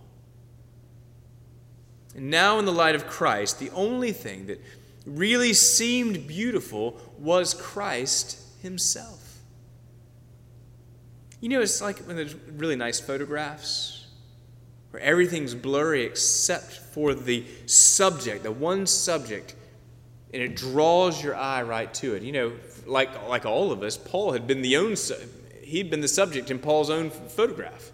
And 2.14 2.30
now, 2.30 2.58
in 2.58 2.64
the 2.64 2.72
light 2.72 2.94
of 2.94 3.06
Christ, 3.06 3.58
the 3.58 3.70
only 3.70 4.12
thing 4.12 4.46
that 4.46 4.60
really 5.06 5.52
seemed 5.52 6.26
beautiful 6.26 7.00
was 7.18 7.54
Christ 7.54 8.38
Himself. 8.62 9.38
You 11.40 11.48
know, 11.48 11.60
it's 11.60 11.80
like 11.80 11.98
when 12.00 12.16
there's 12.16 12.34
really 12.34 12.76
nice 12.76 13.00
photographs 13.00 14.06
where 14.90 15.02
everything's 15.02 15.54
blurry 15.54 16.04
except 16.04 16.72
for 16.72 17.14
the 17.14 17.46
subject, 17.66 18.42
the 18.42 18.50
one 18.50 18.86
subject, 18.86 19.54
and 20.34 20.42
it 20.42 20.56
draws 20.56 21.22
your 21.22 21.36
eye 21.36 21.62
right 21.62 21.92
to 21.94 22.14
it. 22.14 22.22
You 22.22 22.32
know, 22.32 22.52
like, 22.86 23.28
like 23.28 23.46
all 23.46 23.72
of 23.72 23.82
us, 23.82 23.96
Paul 23.96 24.32
had 24.32 24.46
been 24.46 24.62
the 24.62 24.76
own, 24.76 24.96
he'd 25.62 25.90
been 25.90 26.00
the 26.00 26.08
subject 26.08 26.50
in 26.50 26.58
Paul's 26.58 26.90
own 26.90 27.10
photograph. 27.10 27.92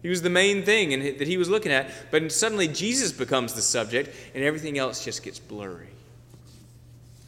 He 0.00 0.08
was 0.08 0.22
the 0.22 0.30
main 0.30 0.62
thing 0.62 0.90
that 1.18 1.26
he 1.26 1.36
was 1.36 1.48
looking 1.48 1.72
at, 1.72 1.90
but 2.10 2.30
suddenly 2.30 2.68
Jesus 2.68 3.10
becomes 3.10 3.54
the 3.54 3.62
subject, 3.62 4.14
and 4.34 4.44
everything 4.44 4.78
else 4.78 5.04
just 5.04 5.22
gets 5.24 5.38
blurry 5.38 5.88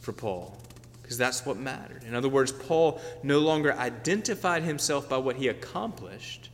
for 0.00 0.12
Paul, 0.12 0.57
because 1.03 1.19
that's 1.19 1.45
what 1.45 1.57
mattered. 1.57 2.05
In 2.05 2.15
other 2.15 2.29
words, 2.29 2.53
Paul 2.53 3.00
no 3.23 3.41
longer 3.41 3.75
identified 3.75 4.62
himself 4.62 5.09
by 5.09 5.19
what 5.19 5.37
he 5.37 5.49
accomplished, 5.49 6.49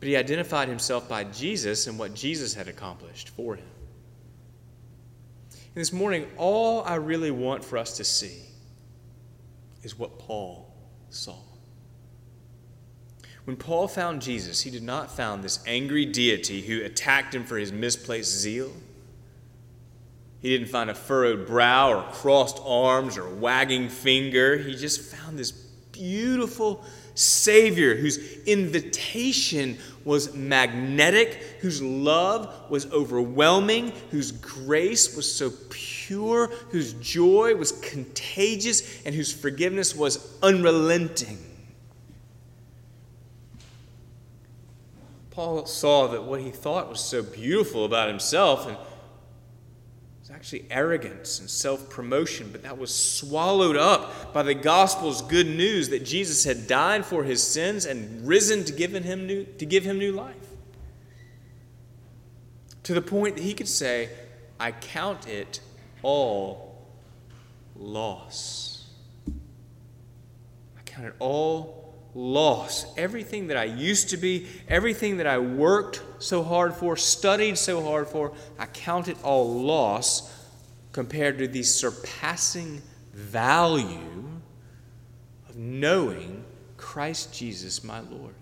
but 0.00 0.08
he 0.08 0.16
identified 0.16 0.68
himself 0.68 1.08
by 1.08 1.24
Jesus 1.24 1.86
and 1.86 1.98
what 1.98 2.14
Jesus 2.14 2.54
had 2.54 2.66
accomplished 2.66 3.28
for 3.30 3.56
him. 3.56 3.66
And 5.50 5.74
this 5.74 5.92
morning, 5.92 6.26
all 6.38 6.82
I 6.82 6.94
really 6.94 7.30
want 7.30 7.62
for 7.64 7.76
us 7.76 7.98
to 7.98 8.04
see 8.04 8.40
is 9.82 9.98
what 9.98 10.18
Paul 10.18 10.72
saw. 11.10 11.36
When 13.48 13.56
Paul 13.56 13.88
found 13.88 14.20
Jesus, 14.20 14.60
he 14.60 14.70
did 14.70 14.82
not 14.82 15.10
find 15.10 15.42
this 15.42 15.60
angry 15.66 16.04
deity 16.04 16.60
who 16.60 16.84
attacked 16.84 17.34
him 17.34 17.44
for 17.44 17.56
his 17.56 17.72
misplaced 17.72 18.30
zeal. 18.30 18.70
He 20.42 20.50
didn't 20.50 20.68
find 20.68 20.90
a 20.90 20.94
furrowed 20.94 21.46
brow 21.46 21.94
or 21.94 22.02
crossed 22.12 22.60
arms 22.62 23.16
or 23.16 23.26
wagging 23.26 23.88
finger. 23.88 24.58
He 24.58 24.74
just 24.74 25.00
found 25.00 25.38
this 25.38 25.52
beautiful 25.52 26.84
Savior 27.14 27.96
whose 27.96 28.18
invitation 28.44 29.78
was 30.04 30.34
magnetic, 30.34 31.36
whose 31.60 31.80
love 31.80 32.54
was 32.68 32.84
overwhelming, 32.92 33.94
whose 34.10 34.30
grace 34.30 35.16
was 35.16 35.34
so 35.34 35.50
pure, 35.70 36.48
whose 36.68 36.92
joy 36.92 37.54
was 37.54 37.72
contagious, 37.72 39.02
and 39.06 39.14
whose 39.14 39.32
forgiveness 39.32 39.96
was 39.96 40.36
unrelenting. 40.42 41.47
Paul 45.38 45.66
saw 45.66 46.08
that 46.08 46.24
what 46.24 46.40
he 46.40 46.50
thought 46.50 46.88
was 46.88 46.98
so 46.98 47.22
beautiful 47.22 47.84
about 47.84 48.08
himself 48.08 48.66
and 48.66 48.76
was 50.18 50.32
actually 50.32 50.66
arrogance 50.68 51.38
and 51.38 51.48
self 51.48 51.88
promotion, 51.88 52.48
but 52.50 52.64
that 52.64 52.76
was 52.76 52.92
swallowed 52.92 53.76
up 53.76 54.34
by 54.34 54.42
the 54.42 54.52
gospel's 54.52 55.22
good 55.22 55.46
news 55.46 55.90
that 55.90 56.04
Jesus 56.04 56.42
had 56.42 56.66
died 56.66 57.06
for 57.06 57.22
his 57.22 57.40
sins 57.40 57.86
and 57.86 58.26
risen 58.26 58.64
to 58.64 58.72
give 58.72 58.90
him 58.90 59.28
new, 59.28 59.44
to 59.44 59.64
give 59.64 59.84
him 59.84 59.96
new 59.96 60.10
life. 60.10 60.34
To 62.82 62.92
the 62.92 63.00
point 63.00 63.36
that 63.36 63.44
he 63.44 63.54
could 63.54 63.68
say, 63.68 64.08
I 64.58 64.72
count 64.72 65.28
it 65.28 65.60
all 66.02 66.84
loss. 67.76 68.88
I 70.76 70.82
count 70.84 71.06
it 71.06 71.14
all 71.20 71.77
loss. 72.14 72.86
Everything 72.96 73.48
that 73.48 73.56
I 73.56 73.64
used 73.64 74.10
to 74.10 74.16
be, 74.16 74.46
everything 74.68 75.18
that 75.18 75.26
I 75.26 75.38
worked 75.38 76.02
so 76.18 76.42
hard 76.42 76.74
for, 76.74 76.96
studied 76.96 77.58
so 77.58 77.82
hard 77.82 78.08
for, 78.08 78.32
I 78.58 78.66
count 78.66 79.08
it 79.08 79.16
all 79.22 79.60
loss 79.62 80.34
compared 80.92 81.38
to 81.38 81.48
the 81.48 81.62
surpassing 81.62 82.82
value 83.12 84.24
of 85.48 85.56
knowing 85.56 86.44
Christ 86.76 87.32
Jesus, 87.34 87.84
my 87.84 88.00
Lord. 88.00 88.34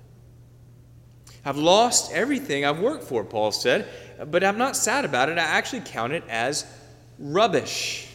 I've 1.44 1.56
lost 1.56 2.12
everything 2.12 2.64
I've 2.64 2.80
worked 2.80 3.04
for, 3.04 3.22
Paul 3.24 3.52
said, 3.52 3.86
but 4.30 4.42
I'm 4.42 4.58
not 4.58 4.76
sad 4.76 5.04
about 5.04 5.28
it. 5.28 5.38
I 5.38 5.42
actually 5.42 5.82
count 5.84 6.12
it 6.12 6.24
as 6.28 6.66
rubbish. 7.18 8.08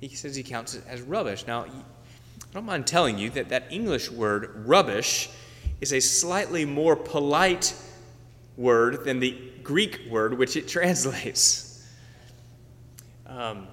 He 0.00 0.14
says 0.14 0.34
he 0.34 0.42
counts 0.42 0.74
it 0.74 0.82
as 0.88 1.02
rubbish. 1.02 1.46
Now, 1.46 1.66
I 2.52 2.56
don't 2.56 2.66
mind 2.66 2.86
telling 2.86 3.16
you 3.16 3.30
that 3.30 3.48
that 3.48 3.64
English 3.70 4.10
word 4.10 4.66
rubbish 4.66 5.30
is 5.80 5.94
a 5.94 6.00
slightly 6.00 6.66
more 6.66 6.94
polite 6.94 7.74
word 8.58 9.06
than 9.06 9.20
the 9.20 9.38
Greek 9.62 10.02
word 10.10 10.36
which 10.36 10.54
it 10.56 10.68
translates. 10.68 11.88
Um, 13.26 13.68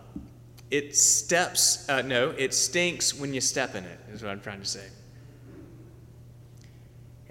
it 0.71 0.95
steps, 0.95 1.89
uh, 1.89 2.03
no, 2.03 2.29
it 2.38 2.53
stinks 2.53 3.13
when 3.13 3.33
you 3.33 3.41
step 3.41 3.75
in 3.75 3.83
it, 3.83 4.00
is 4.13 4.24
what 4.24 4.31
I'm 4.31 4.39
trying 4.39 4.62
to 4.62 4.65
say. 4.65 4.88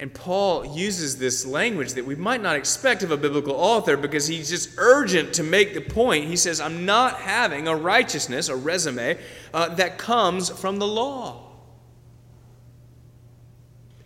And 0.01 0.15
Paul 0.15 0.65
uses 0.65 1.19
this 1.19 1.45
language 1.45 1.95
that 1.95 2.07
we 2.07 2.15
might 2.15 2.41
not 2.41 2.55
expect 2.55 3.03
of 3.03 3.11
a 3.11 3.17
biblical 3.17 3.55
author 3.55 3.97
because 3.97 4.29
he's 4.29 4.49
just 4.49 4.71
urgent 4.79 5.35
to 5.35 5.43
make 5.43 5.75
the 5.75 5.81
point. 5.81 6.27
He 6.27 6.37
says, 6.37 6.61
I'm 6.61 6.87
not 6.87 7.17
having 7.17 7.67
a 7.67 7.75
righteousness, 7.75 8.49
a 8.49 8.55
resume, 8.55 9.19
uh, 9.53 9.75
that 9.75 9.99
comes 9.99 10.51
from 10.51 10.79
the 10.79 10.87
law. 10.87 11.47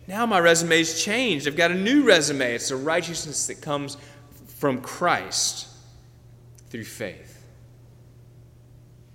Now 0.07 0.25
my 0.25 0.39
resume's 0.39 1.01
changed. 1.01 1.47
I've 1.47 1.55
got 1.55 1.69
a 1.69 1.75
new 1.75 2.03
resume. 2.03 2.55
It's 2.55 2.71
a 2.71 2.75
righteousness 2.75 3.45
that 3.47 3.61
comes 3.61 3.95
from 4.47 4.81
Christ 4.81 5.67
through 6.69 6.85
faith. 6.85 7.45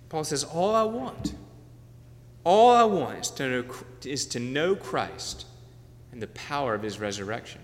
Paul 0.08 0.22
says, 0.22 0.44
All 0.44 0.76
I 0.76 0.84
want, 0.84 1.34
all 2.44 2.70
I 2.70 2.84
want 2.84 3.18
is 3.18 3.30
to 3.32 3.48
know, 3.48 3.64
is 4.04 4.26
to 4.26 4.40
know 4.40 4.76
Christ 4.76 5.44
and 6.18 6.22
the 6.24 6.26
power 6.32 6.74
of 6.74 6.82
his 6.82 6.98
resurrection. 6.98 7.60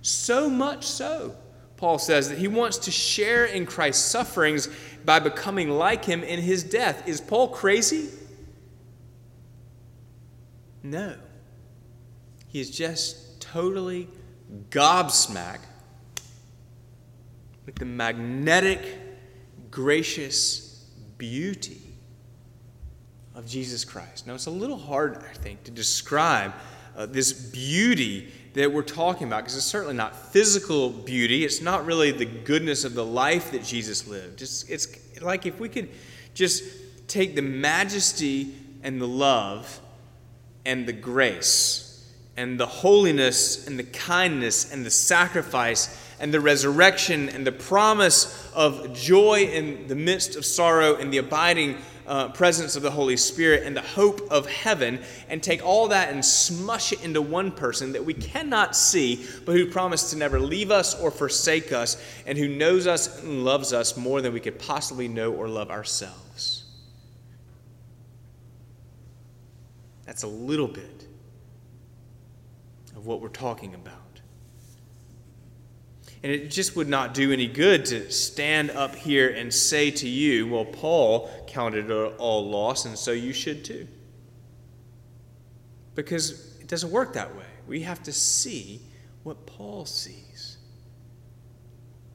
So 0.00 0.48
much 0.48 0.86
so, 0.86 1.34
Paul 1.76 1.98
says, 1.98 2.28
that 2.28 2.38
he 2.38 2.46
wants 2.46 2.78
to 2.78 2.92
share 2.92 3.46
in 3.46 3.66
Christ's 3.66 4.04
sufferings 4.04 4.68
by 5.04 5.18
becoming 5.18 5.70
like 5.70 6.04
him 6.04 6.22
in 6.22 6.40
his 6.40 6.62
death. 6.62 7.08
Is 7.08 7.20
Paul 7.20 7.48
crazy? 7.48 8.10
No. 10.84 11.16
He 12.46 12.60
is 12.60 12.70
just 12.70 13.40
totally 13.40 14.06
gobsmacked 14.70 15.66
with 17.66 17.74
the 17.74 17.86
magnetic, 17.86 18.98
gracious 19.72 20.86
beauty 21.18 21.82
of 23.34 23.48
Jesus 23.48 23.84
Christ. 23.84 24.28
Now, 24.28 24.34
it's 24.34 24.46
a 24.46 24.50
little 24.50 24.78
hard, 24.78 25.16
I 25.16 25.34
think, 25.38 25.64
to 25.64 25.72
describe 25.72 26.52
uh, 26.96 27.06
this 27.06 27.32
beauty 27.32 28.32
that 28.54 28.72
we're 28.72 28.82
talking 28.82 29.26
about 29.26 29.38
because 29.38 29.56
it's 29.56 29.66
certainly 29.66 29.94
not 29.94 30.16
physical 30.32 30.90
beauty. 30.90 31.44
It's 31.44 31.60
not 31.60 31.84
really 31.86 32.12
the 32.12 32.24
goodness 32.24 32.84
of 32.84 32.94
the 32.94 33.04
life 33.04 33.50
that 33.50 33.64
Jesus 33.64 34.06
lived. 34.06 34.42
It's, 34.42 34.62
it's 34.68 34.86
like 35.20 35.44
if 35.44 35.58
we 35.58 35.68
could 35.68 35.88
just 36.34 36.62
take 37.08 37.34
the 37.34 37.42
majesty 37.42 38.54
and 38.82 39.00
the 39.00 39.08
love 39.08 39.80
and 40.64 40.86
the 40.86 40.92
grace 40.92 41.84
and 42.36 42.58
the 42.58 42.66
holiness 42.66 43.66
and 43.66 43.78
the 43.78 43.84
kindness 43.84 44.72
and 44.72 44.84
the 44.84 44.90
sacrifice 44.90 46.03
and 46.20 46.32
the 46.32 46.40
resurrection 46.40 47.28
and 47.28 47.46
the 47.46 47.52
promise 47.52 48.50
of 48.54 48.94
joy 48.94 49.42
in 49.44 49.86
the 49.88 49.94
midst 49.94 50.36
of 50.36 50.44
sorrow 50.44 50.96
and 50.96 51.12
the 51.12 51.18
abiding 51.18 51.78
uh, 52.06 52.28
presence 52.28 52.76
of 52.76 52.82
the 52.82 52.90
Holy 52.90 53.16
Spirit 53.16 53.62
and 53.64 53.76
the 53.76 53.80
hope 53.80 54.20
of 54.30 54.46
heaven, 54.46 55.00
and 55.28 55.42
take 55.42 55.64
all 55.64 55.88
that 55.88 56.12
and 56.12 56.24
smush 56.24 56.92
it 56.92 57.02
into 57.02 57.22
one 57.22 57.50
person 57.50 57.92
that 57.92 58.04
we 58.04 58.14
cannot 58.14 58.76
see, 58.76 59.24
but 59.46 59.56
who 59.56 59.70
promised 59.70 60.10
to 60.10 60.18
never 60.18 60.38
leave 60.38 60.70
us 60.70 61.00
or 61.00 61.10
forsake 61.10 61.72
us, 61.72 62.02
and 62.26 62.36
who 62.36 62.48
knows 62.48 62.86
us 62.86 63.22
and 63.22 63.44
loves 63.44 63.72
us 63.72 63.96
more 63.96 64.20
than 64.20 64.32
we 64.32 64.40
could 64.40 64.58
possibly 64.58 65.08
know 65.08 65.32
or 65.32 65.48
love 65.48 65.70
ourselves. 65.70 66.64
That's 70.04 70.22
a 70.22 70.28
little 70.28 70.68
bit 70.68 71.06
of 72.94 73.06
what 73.06 73.20
we're 73.20 73.28
talking 73.28 73.74
about. 73.74 74.03
And 76.24 76.32
it 76.32 76.50
just 76.50 76.74
would 76.74 76.88
not 76.88 77.12
do 77.12 77.32
any 77.32 77.46
good 77.46 77.84
to 77.84 78.10
stand 78.10 78.70
up 78.70 78.94
here 78.94 79.28
and 79.28 79.52
say 79.52 79.90
to 79.90 80.08
you, 80.08 80.48
well, 80.48 80.64
Paul 80.64 81.28
counted 81.46 81.90
it 81.90 82.14
all 82.16 82.48
loss, 82.48 82.86
and 82.86 82.98
so 82.98 83.12
you 83.12 83.34
should 83.34 83.62
too. 83.62 83.86
Because 85.94 86.58
it 86.60 86.66
doesn't 86.66 86.90
work 86.90 87.12
that 87.12 87.36
way. 87.36 87.44
We 87.68 87.82
have 87.82 88.02
to 88.04 88.12
see 88.12 88.80
what 89.22 89.44
Paul 89.44 89.84
sees. 89.84 90.56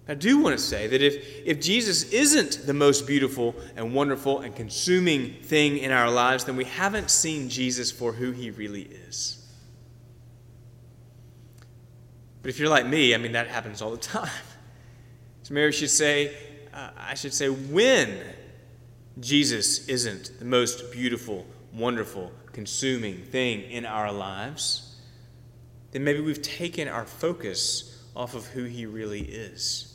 I 0.08 0.16
do 0.16 0.40
want 0.40 0.58
to 0.58 0.64
say 0.64 0.88
that 0.88 1.04
if, 1.04 1.24
if 1.46 1.62
Jesus 1.62 2.12
isn't 2.12 2.66
the 2.66 2.74
most 2.74 3.06
beautiful 3.06 3.56
and 3.76 3.94
wonderful 3.94 4.40
and 4.40 4.56
consuming 4.56 5.34
thing 5.44 5.78
in 5.78 5.92
our 5.92 6.10
lives, 6.10 6.46
then 6.46 6.56
we 6.56 6.66
haven't 6.66 7.12
seen 7.12 7.48
Jesus 7.48 7.92
for 7.92 8.12
who 8.12 8.32
he 8.32 8.50
really 8.50 8.90
is. 9.08 9.39
But 12.42 12.50
if 12.50 12.60
you're 12.60 12.70
like 12.70 12.86
me, 12.86 13.14
I 13.14 13.18
mean, 13.18 13.34
that 13.34 13.48
happens 13.48 13.82
all 13.82 13.92
the 13.92 13.98
time. 13.98 14.30
So 15.44 15.54
Mary 15.54 15.72
should 15.72 15.90
say, 15.90 16.36
uh, 16.74 16.90
I 16.98 17.16
should 17.16 17.34
say, 17.34 17.50
when 17.50 18.20
Jesus 19.20 19.88
isn't 19.88 20.40
the 20.40 20.46
most 20.46 20.92
beautiful, 20.92 21.46
wonderful, 21.74 22.32
consuming 22.54 23.18
thing 23.18 23.62
in 23.64 23.86
our 23.86 24.12
lives, 24.12 24.98
then 25.92 26.04
maybe 26.04 26.22
we've 26.22 26.42
taken 26.42 26.88
our 26.88 27.06
focus 27.06 28.04
off 28.16 28.36
of 28.36 28.46
who 28.48 28.64
he 28.64 28.86
really 28.86 29.22
is. 29.22 29.86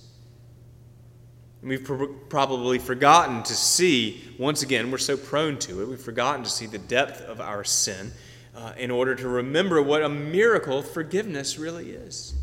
And 1.61 1.71
we've 1.71 1.89
probably 2.29 2.79
forgotten 2.79 3.43
to 3.45 3.55
see, 3.55 4.23
once 4.39 4.63
again, 4.63 4.91
we're 4.91 4.99
so 4.99 5.17
prone 5.17 5.59
to 5.61 5.83
it, 5.83 5.89
we've 5.89 6.01
forgotten 6.01 6.43
to 6.43 6.51
see 6.51 6.67
the 6.67 6.79
depth 6.79 7.23
of 7.23 7.41
our 7.41 7.65
sin 7.65 8.13
uh, 8.55 8.73
in 8.77 8.91
order 8.91 9.15
to 9.15 9.29
remember 9.29 9.83
what 9.83 10.03
a 10.03 10.09
miracle 10.09 10.83
forgiveness 10.83 11.59
really 11.59 11.91
is. 11.91 12.35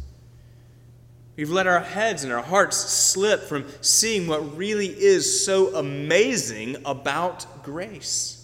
We've 1.37 1.49
let 1.49 1.67
our 1.67 1.79
heads 1.79 2.23
and 2.23 2.33
our 2.33 2.43
hearts 2.43 2.77
slip 2.77 3.43
from 3.43 3.65
seeing 3.81 4.27
what 4.27 4.57
really 4.57 4.87
is 4.87 5.45
so 5.45 5.75
amazing 5.75 6.77
about 6.85 7.63
grace. 7.63 8.37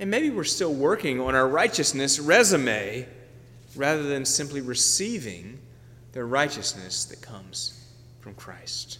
And 0.00 0.10
maybe 0.10 0.30
we're 0.30 0.44
still 0.44 0.74
working 0.74 1.20
on 1.20 1.34
our 1.34 1.48
righteousness 1.48 2.18
resume 2.18 3.06
rather 3.76 4.02
than 4.02 4.24
simply 4.24 4.60
receiving 4.60 5.60
the 6.12 6.24
righteousness 6.24 7.04
that 7.06 7.22
comes 7.22 7.80
from 8.20 8.34
Christ. 8.34 8.98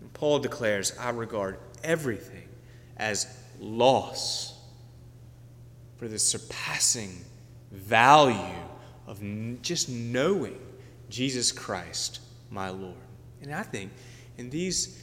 And 0.00 0.12
Paul 0.12 0.38
declares, 0.38 0.96
I 0.98 1.10
regard 1.10 1.58
everything 1.82 2.48
as 2.96 3.26
loss 3.58 4.53
for 6.04 6.08
the 6.08 6.18
surpassing 6.18 7.24
value 7.72 8.54
of 9.06 9.22
just 9.62 9.88
knowing 9.88 10.60
Jesus 11.08 11.50
Christ, 11.50 12.20
my 12.50 12.68
Lord. 12.68 12.92
And 13.40 13.54
I 13.54 13.62
think 13.62 13.90
in 14.36 14.50
these 14.50 15.02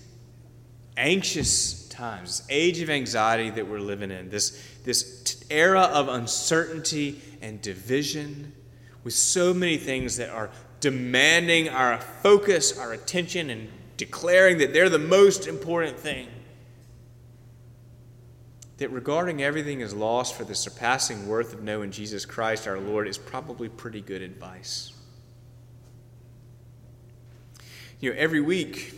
anxious 0.97 1.89
times, 1.89 2.37
this 2.37 2.47
age 2.51 2.81
of 2.81 2.91
anxiety 2.91 3.49
that 3.49 3.67
we're 3.67 3.79
living 3.79 4.11
in, 4.11 4.29
this, 4.29 4.63
this 4.83 5.43
era 5.49 5.81
of 5.85 6.07
uncertainty 6.07 7.19
and 7.41 7.59
division, 7.63 8.53
with 9.03 9.15
so 9.15 9.55
many 9.55 9.77
things 9.77 10.17
that 10.17 10.29
are 10.29 10.51
demanding 10.81 11.67
our 11.67 11.99
focus, 11.99 12.77
our 12.77 12.93
attention, 12.93 13.49
and 13.49 13.69
declaring 13.97 14.59
that 14.59 14.71
they're 14.71 14.87
the 14.87 14.99
most 14.99 15.47
important 15.47 15.97
thing 15.97 16.27
that 18.81 18.89
regarding 18.89 19.43
everything 19.43 19.83
as 19.83 19.93
lost 19.93 20.33
for 20.33 20.43
the 20.43 20.55
surpassing 20.55 21.27
worth 21.27 21.53
of 21.53 21.61
knowing 21.61 21.91
Jesus 21.91 22.25
Christ 22.25 22.67
our 22.67 22.79
Lord 22.79 23.07
is 23.07 23.15
probably 23.15 23.69
pretty 23.69 24.01
good 24.01 24.23
advice. 24.23 24.91
You 27.99 28.09
know, 28.09 28.17
every 28.17 28.41
week, 28.41 28.95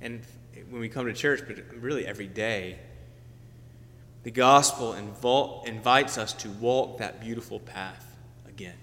and 0.00 0.22
when 0.70 0.80
we 0.80 0.88
come 0.88 1.04
to 1.04 1.12
church, 1.12 1.42
but 1.46 1.58
really 1.78 2.06
every 2.06 2.26
day, 2.26 2.78
the 4.22 4.30
gospel 4.30 4.94
invol- 4.94 5.66
invites 5.66 6.16
us 6.16 6.32
to 6.32 6.48
walk 6.48 6.96
that 6.96 7.20
beautiful 7.20 7.60
path 7.60 8.16
again. 8.48 8.78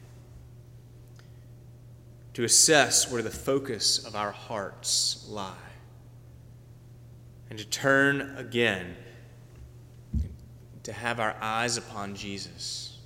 To 2.35 2.43
assess 2.43 3.11
where 3.11 3.23
the 3.23 3.31
focus 3.31 4.05
of 4.05 4.15
our 4.15 4.31
hearts 4.31 5.25
lie. 5.27 5.55
And 7.49 7.57
to 7.57 7.65
turn 7.65 8.35
again 8.37 8.95
to 10.83 10.93
have 10.93 11.19
our 11.19 11.35
eyes 11.41 11.77
upon 11.77 12.15
Jesus 12.15 12.97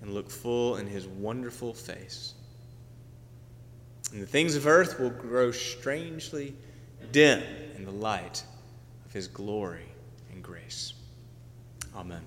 and 0.00 0.12
look 0.12 0.30
full 0.30 0.76
in 0.76 0.86
his 0.86 1.06
wonderful 1.06 1.72
face. 1.72 2.34
And 4.12 4.20
the 4.20 4.26
things 4.26 4.56
of 4.56 4.66
earth 4.66 4.98
will 4.98 5.10
grow 5.10 5.52
strangely 5.52 6.54
dim 7.12 7.42
in 7.76 7.84
the 7.84 7.92
light 7.92 8.42
of 9.06 9.12
his 9.12 9.28
glory 9.28 9.88
and 10.32 10.42
grace. 10.42 10.94
Amen. 11.94 12.22